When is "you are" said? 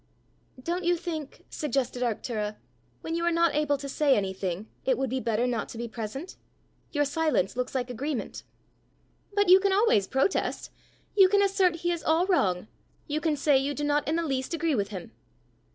3.13-3.31